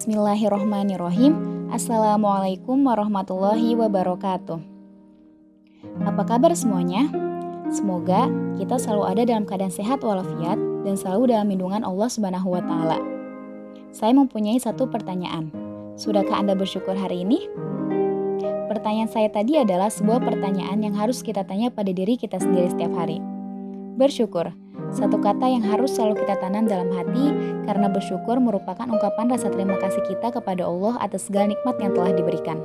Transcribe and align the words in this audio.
Bismillahirrohmanirrohim 0.00 1.36
Assalamualaikum 1.68 2.88
warahmatullahi 2.88 3.76
wabarakatuh 3.76 4.56
Apa 6.08 6.24
kabar 6.24 6.56
semuanya? 6.56 7.04
Semoga 7.68 8.32
kita 8.56 8.80
selalu 8.80 9.04
ada 9.04 9.22
dalam 9.28 9.44
keadaan 9.44 9.68
sehat 9.68 10.00
walafiat 10.00 10.56
dan 10.88 10.96
selalu 10.96 11.36
dalam 11.36 11.52
lindungan 11.52 11.84
Allah 11.84 12.08
Subhanahu 12.08 12.48
wa 12.48 12.64
taala. 12.64 12.96
Saya 13.92 14.16
mempunyai 14.16 14.56
satu 14.56 14.88
pertanyaan. 14.88 15.52
Sudahkah 16.00 16.40
Anda 16.40 16.56
bersyukur 16.56 16.96
hari 16.96 17.20
ini? 17.20 17.44
Pertanyaan 18.72 19.12
saya 19.12 19.28
tadi 19.28 19.60
adalah 19.60 19.92
sebuah 19.92 20.24
pertanyaan 20.24 20.80
yang 20.80 20.96
harus 20.96 21.20
kita 21.20 21.44
tanya 21.44 21.68
pada 21.68 21.92
diri 21.92 22.16
kita 22.16 22.40
sendiri 22.40 22.72
setiap 22.72 22.96
hari. 22.96 23.20
Bersyukur, 24.00 24.48
satu 24.90 25.22
kata 25.22 25.46
yang 25.46 25.62
harus 25.62 25.94
selalu 25.94 26.26
kita 26.26 26.34
tanam 26.42 26.66
dalam 26.66 26.90
hati 26.90 27.30
karena 27.66 27.86
bersyukur 27.86 28.42
merupakan 28.42 28.86
ungkapan 28.90 29.30
rasa 29.30 29.46
terima 29.48 29.78
kasih 29.78 30.02
kita 30.02 30.34
kepada 30.34 30.66
Allah 30.66 30.98
atas 30.98 31.30
segala 31.30 31.54
nikmat 31.54 31.78
yang 31.78 31.94
telah 31.94 32.10
diberikan. 32.10 32.58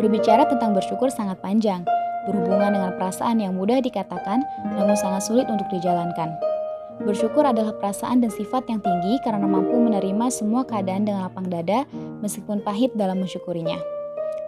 Berbicara 0.00 0.48
tentang 0.48 0.72
bersyukur 0.72 1.12
sangat 1.12 1.36
panjang, 1.44 1.84
berhubungan 2.24 2.72
dengan 2.72 2.92
perasaan 2.96 3.44
yang 3.44 3.52
mudah 3.52 3.84
dikatakan 3.84 4.40
namun 4.72 4.96
sangat 4.96 5.28
sulit 5.28 5.46
untuk 5.52 5.68
dijalankan. 5.68 6.32
Bersyukur 7.02 7.44
adalah 7.44 7.76
perasaan 7.76 8.24
dan 8.24 8.32
sifat 8.32 8.68
yang 8.72 8.80
tinggi 8.80 9.20
karena 9.24 9.44
mampu 9.44 9.74
menerima 9.76 10.28
semua 10.32 10.64
keadaan 10.64 11.04
dengan 11.04 11.28
lapang 11.28 11.48
dada 11.52 11.84
meskipun 12.24 12.64
pahit 12.64 12.94
dalam 12.96 13.20
mensyukurinya. 13.20 14.01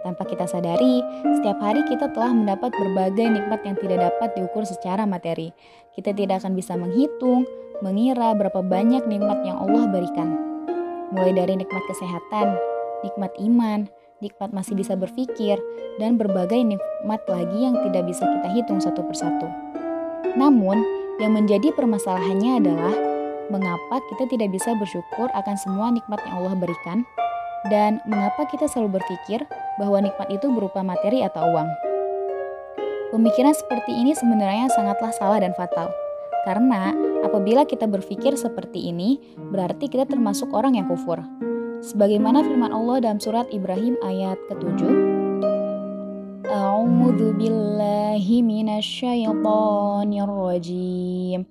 Tanpa 0.05 0.21
kita 0.29 0.45
sadari, 0.45 1.01
setiap 1.41 1.57
hari 1.65 1.81
kita 1.89 2.13
telah 2.13 2.29
mendapat 2.29 2.69
berbagai 2.77 3.25
nikmat 3.25 3.65
yang 3.65 3.73
tidak 3.81 4.05
dapat 4.05 4.37
diukur 4.37 4.61
secara 4.61 5.01
materi. 5.01 5.49
Kita 5.97 6.13
tidak 6.13 6.45
akan 6.45 6.53
bisa 6.53 6.77
menghitung, 6.77 7.49
mengira 7.81 8.37
berapa 8.37 8.61
banyak 8.61 9.01
nikmat 9.09 9.41
yang 9.41 9.57
Allah 9.57 9.89
berikan. 9.89 10.37
Mulai 11.09 11.33
dari 11.33 11.57
nikmat 11.57 11.81
kesehatan, 11.89 12.53
nikmat 13.01 13.33
iman, 13.49 13.89
nikmat 14.21 14.53
masih 14.53 14.77
bisa 14.77 14.93
berpikir, 14.93 15.57
dan 15.97 16.21
berbagai 16.21 16.61
nikmat 16.61 17.25
lagi 17.25 17.65
yang 17.65 17.73
tidak 17.89 18.05
bisa 18.05 18.29
kita 18.29 18.49
hitung 18.61 18.77
satu 18.77 19.01
persatu. 19.09 19.49
Namun, 20.37 20.85
yang 21.17 21.33
menjadi 21.33 21.73
permasalahannya 21.73 22.61
adalah 22.61 22.93
mengapa 23.49 24.05
kita 24.13 24.29
tidak 24.29 24.53
bisa 24.53 24.69
bersyukur 24.77 25.33
akan 25.33 25.55
semua 25.57 25.89
nikmat 25.89 26.21
yang 26.29 26.45
Allah 26.45 26.53
berikan 26.61 27.01
dan 27.73 27.97
mengapa 28.05 28.45
kita 28.53 28.69
selalu 28.69 29.01
berpikir 29.01 29.45
bahwa 29.79 30.03
nikmat 30.03 30.27
itu 30.31 30.47
berupa 30.51 30.83
materi 30.83 31.23
atau 31.23 31.47
uang? 31.51 31.69
Pemikiran 33.15 33.55
seperti 33.55 33.95
ini 33.95 34.11
sebenarnya 34.11 34.67
sangatlah 34.75 35.11
salah 35.15 35.39
dan 35.39 35.55
fatal. 35.55 35.87
Karena 36.45 36.93
apabila 37.25 37.65
kita 37.65 37.89
berpikir 37.89 38.37
seperti 38.37 38.93
ini, 38.93 39.17
berarti 39.49 39.89
kita 39.89 40.05
termasuk 40.05 40.53
orang 40.53 40.77
yang 40.77 40.85
kufur. 40.85 41.25
Sebagaimana 41.81 42.45
firman 42.45 42.69
Allah 42.73 43.01
dalam 43.01 43.17
surat 43.17 43.49
Ibrahim 43.49 43.97
ayat 44.05 44.37
ke-7, 44.51 44.85
A'udzu 46.45 47.33
billahi 47.33 48.45
minasyaitonir 48.45 50.29
rajim. 50.29 51.49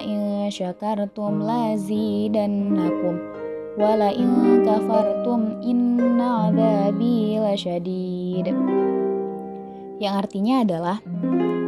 in 0.00 0.48
syakartum 0.48 1.44
lazidannakum 1.44 3.14
wa 3.76 3.92
la 3.92 4.08
in 4.08 4.64
kafartum 4.64 5.60
inna 5.60 6.48
adzabi 6.48 7.36
lasyadid. 7.36 8.56
Yang 10.00 10.14
artinya 10.16 10.64
adalah 10.64 10.96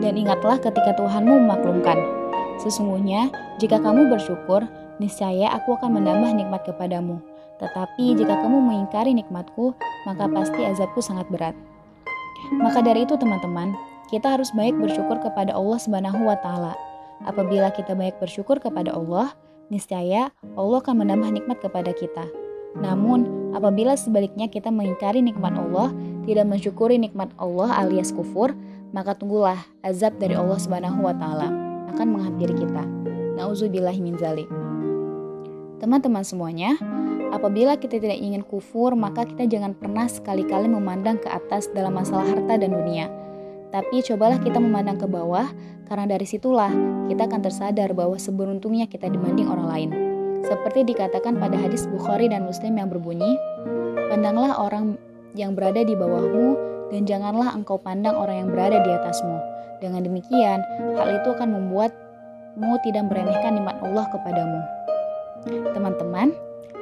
dan 0.00 0.16
ingatlah 0.16 0.56
ketika 0.56 0.96
Tuhanmu 0.96 1.36
memaklumkan 1.44 2.00
sesungguhnya 2.64 3.28
jika 3.60 3.76
kamu 3.76 4.08
bersyukur 4.08 4.64
niscaya 4.96 5.52
aku 5.52 5.76
akan 5.76 6.00
menambah 6.00 6.32
nikmat 6.32 6.64
kepadamu 6.64 7.20
tetapi 7.58 8.14
jika 8.16 8.38
kamu 8.40 8.56
mengingkari 8.62 9.12
nikmatku 9.12 9.74
maka 10.06 10.24
pasti 10.30 10.64
azabku 10.64 11.02
sangat 11.02 11.26
berat. 11.28 11.54
Maka 12.54 12.80
dari 12.80 13.02
itu 13.02 13.18
teman-teman, 13.18 13.74
kita 14.08 14.40
harus 14.40 14.48
baik 14.56 14.72
bersyukur 14.80 15.20
kepada 15.20 15.52
Allah 15.52 15.76
Subhanahu 15.76 16.24
wa 16.24 16.36
taala. 16.40 16.72
Apabila 17.28 17.68
kita 17.68 17.92
baik 17.92 18.16
bersyukur 18.16 18.56
kepada 18.56 18.96
Allah, 18.96 19.36
niscaya 19.68 20.32
Allah 20.56 20.78
akan 20.80 21.04
menambah 21.04 21.28
nikmat 21.28 21.60
kepada 21.60 21.92
kita. 21.92 22.24
Namun, 22.80 23.52
apabila 23.52 24.00
sebaliknya 24.00 24.48
kita 24.48 24.72
mengingkari 24.72 25.20
nikmat 25.20 25.52
Allah, 25.52 25.92
tidak 26.24 26.48
mensyukuri 26.48 26.96
nikmat 26.96 27.28
Allah 27.36 27.84
alias 27.84 28.08
kufur, 28.16 28.56
maka 28.96 29.12
tunggulah 29.12 29.60
azab 29.84 30.16
dari 30.16 30.32
Allah 30.32 30.56
Subhanahu 30.56 31.04
wa 31.04 31.12
taala 31.12 31.52
akan 31.92 32.06
menghampiri 32.16 32.56
kita. 32.56 32.84
Nauzubillahi 33.36 34.00
min 34.00 34.16
zalik. 34.16 34.48
Teman-teman 35.84 36.24
semuanya, 36.24 36.80
apabila 37.28 37.76
kita 37.76 38.00
tidak 38.00 38.16
ingin 38.16 38.40
kufur, 38.40 38.96
maka 38.96 39.28
kita 39.28 39.44
jangan 39.44 39.76
pernah 39.76 40.08
sekali-kali 40.08 40.64
memandang 40.64 41.20
ke 41.20 41.28
atas 41.28 41.68
dalam 41.76 41.92
masalah 41.92 42.24
harta 42.24 42.56
dan 42.56 42.72
dunia 42.72 43.27
tapi 43.68 44.00
cobalah 44.04 44.40
kita 44.40 44.56
memandang 44.60 44.96
ke 44.96 45.06
bawah, 45.08 45.48
karena 45.88 46.04
dari 46.08 46.24
situlah 46.24 46.72
kita 47.08 47.28
akan 47.28 47.40
tersadar 47.44 47.92
bahwa 47.96 48.16
seberuntungnya 48.16 48.88
kita 48.88 49.08
dibanding 49.08 49.48
orang 49.48 49.68
lain. 49.68 49.90
Seperti 50.44 50.86
dikatakan 50.86 51.36
pada 51.36 51.58
hadis 51.58 51.84
Bukhari 51.90 52.30
dan 52.30 52.48
Muslim 52.48 52.78
yang 52.80 52.88
berbunyi, 52.88 53.36
Pandanglah 54.08 54.56
orang 54.56 54.96
yang 55.36 55.52
berada 55.52 55.84
di 55.84 55.92
bawahmu, 55.92 56.56
dan 56.88 57.04
janganlah 57.04 57.52
engkau 57.52 57.76
pandang 57.76 58.16
orang 58.16 58.40
yang 58.40 58.48
berada 58.48 58.80
di 58.80 58.88
atasmu. 58.88 59.36
Dengan 59.84 60.00
demikian, 60.00 60.64
hal 60.96 61.20
itu 61.20 61.28
akan 61.36 61.52
membuatmu 61.52 62.72
tidak 62.88 63.04
meremehkan 63.12 63.60
nikmat 63.60 63.76
Allah 63.84 64.08
kepadamu. 64.08 64.60
Teman-teman, 65.76 66.32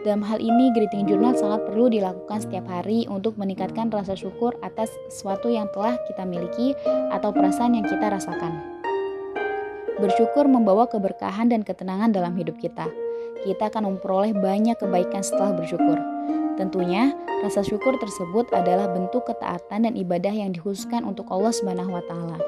dalam 0.07 0.23
hal 0.23 0.39
ini, 0.39 0.71
greeting 0.71 1.11
journal 1.11 1.35
sangat 1.35 1.67
perlu 1.67 1.91
dilakukan 1.91 2.39
setiap 2.39 2.63
hari 2.71 3.11
untuk 3.11 3.35
meningkatkan 3.35 3.91
rasa 3.91 4.15
syukur 4.15 4.55
atas 4.63 4.87
sesuatu 5.11 5.51
yang 5.51 5.67
telah 5.75 5.99
kita 6.07 6.23
miliki 6.23 6.79
atau 7.11 7.35
perasaan 7.35 7.75
yang 7.75 7.83
kita 7.83 8.07
rasakan. 8.07 8.55
Bersyukur 9.99 10.47
membawa 10.47 10.87
keberkahan 10.87 11.51
dan 11.51 11.67
ketenangan 11.67 12.15
dalam 12.15 12.39
hidup 12.39 12.55
kita. 12.63 12.87
Kita 13.43 13.67
akan 13.67 13.99
memperoleh 13.99 14.31
banyak 14.31 14.79
kebaikan 14.79 15.27
setelah 15.27 15.59
bersyukur. 15.59 15.99
Tentunya, 16.55 17.11
rasa 17.43 17.67
syukur 17.67 17.99
tersebut 17.99 18.47
adalah 18.55 18.87
bentuk 18.95 19.27
ketaatan 19.27 19.91
dan 19.91 19.95
ibadah 19.99 20.31
yang 20.31 20.55
dikhususkan 20.55 21.03
untuk 21.03 21.27
Allah 21.35 21.51
Subhanahu 21.51 21.91
wa 21.91 22.05
taala. 22.07 22.39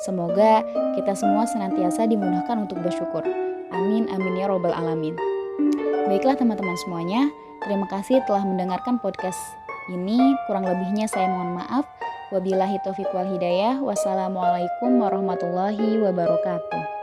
Semoga 0.00 0.64
kita 0.96 1.12
semua 1.12 1.44
senantiasa 1.44 2.08
dimudahkan 2.08 2.56
untuk 2.56 2.80
bersyukur. 2.80 3.22
Amin 3.76 4.08
amin 4.08 4.40
ya 4.40 4.48
robbal 4.48 4.72
alamin. 4.72 5.35
Baiklah 6.06 6.38
teman-teman 6.38 6.78
semuanya, 6.78 7.34
terima 7.66 7.90
kasih 7.90 8.22
telah 8.30 8.46
mendengarkan 8.46 9.02
podcast 9.02 9.42
ini. 9.90 10.38
Kurang 10.46 10.62
lebihnya 10.62 11.10
saya 11.10 11.26
mohon 11.26 11.58
maaf. 11.58 11.82
Wabillahi 12.30 12.78
taufiq 12.86 13.10
wal 13.10 13.26
hidayah. 13.26 13.82
Wassalamualaikum 13.82 15.02
warahmatullahi 15.02 15.98
wabarakatuh. 15.98 16.95